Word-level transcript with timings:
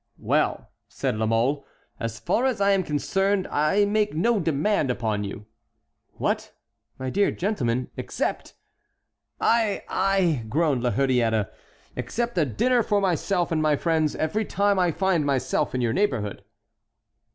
"Well," 0.17 0.71
said 0.87 1.15
La 1.17 1.27
Mole, 1.27 1.63
"as 1.99 2.19
far 2.19 2.45
as 2.45 2.59
I 2.59 2.71
am 2.71 2.81
concerned 2.81 3.47
I 3.51 3.85
make 3.85 4.15
no 4.15 4.39
demand 4.39 4.89
upon 4.89 5.23
you." 5.23 5.45
"What, 6.13 6.53
my 6.97 7.11
dear 7.11 7.29
gentleman"— 7.29 7.91
"Except"— 7.95 8.55
"Aïe! 9.39 9.85
aïe!" 9.85 10.49
groaned 10.49 10.81
La 10.81 10.91
Hurière. 10.93 11.51
"Except 11.95 12.35
a 12.39 12.45
dinner 12.47 12.81
for 12.81 12.99
myself 12.99 13.51
and 13.51 13.61
my 13.61 13.75
friends 13.75 14.15
every 14.15 14.43
time 14.43 14.79
I 14.79 14.89
find 14.89 15.23
myself 15.23 15.75
in 15.75 15.81
your 15.81 15.93
neighborhood." 15.93 16.43